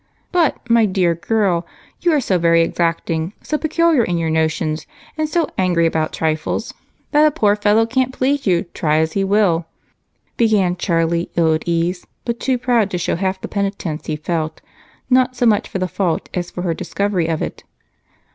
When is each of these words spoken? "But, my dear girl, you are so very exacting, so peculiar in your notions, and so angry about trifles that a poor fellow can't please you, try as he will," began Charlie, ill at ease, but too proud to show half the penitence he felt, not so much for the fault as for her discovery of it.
"But, 0.31 0.67
my 0.67 0.87
dear 0.87 1.13
girl, 1.13 1.63
you 1.99 2.11
are 2.11 2.19
so 2.19 2.39
very 2.39 2.63
exacting, 2.63 3.33
so 3.43 3.55
peculiar 3.55 4.03
in 4.03 4.17
your 4.17 4.31
notions, 4.31 4.87
and 5.15 5.29
so 5.29 5.47
angry 5.59 5.85
about 5.85 6.11
trifles 6.11 6.73
that 7.11 7.27
a 7.27 7.29
poor 7.29 7.55
fellow 7.55 7.85
can't 7.85 8.11
please 8.11 8.47
you, 8.47 8.63
try 8.73 8.97
as 8.97 9.13
he 9.13 9.23
will," 9.23 9.67
began 10.37 10.75
Charlie, 10.75 11.29
ill 11.35 11.53
at 11.53 11.67
ease, 11.67 12.03
but 12.25 12.39
too 12.39 12.57
proud 12.57 12.89
to 12.89 12.97
show 12.97 13.15
half 13.15 13.41
the 13.41 13.47
penitence 13.47 14.07
he 14.07 14.15
felt, 14.15 14.59
not 15.07 15.35
so 15.35 15.45
much 15.45 15.69
for 15.69 15.77
the 15.77 15.87
fault 15.87 16.29
as 16.33 16.49
for 16.49 16.63
her 16.63 16.73
discovery 16.73 17.27
of 17.27 17.39
it. 17.43 17.63